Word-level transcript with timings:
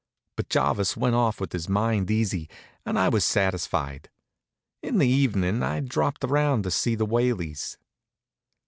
But 0.35 0.49
Jarvis 0.49 0.97
went 0.97 1.13
off 1.13 1.39
with 1.39 1.51
his 1.53 1.69
mind 1.69 2.09
easy, 2.09 2.49
and 2.87 2.97
I 2.97 3.07
was 3.07 3.23
satisfied. 3.23 4.09
In 4.81 4.97
the 4.97 5.07
evenin' 5.07 5.61
I 5.61 5.79
dropped 5.81 6.23
around 6.23 6.63
to 6.63 6.71
see 6.71 6.95
the 6.95 7.05
Whaleys. 7.05 7.77